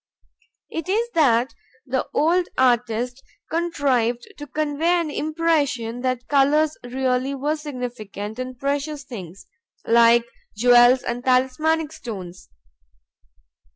[0.71, 1.53] It is that
[1.85, 9.03] the old artist contrived to convey an impression that colors really were significant and precious
[9.03, 9.45] things,
[9.85, 10.25] like
[10.57, 12.49] jewels and talismanic stones.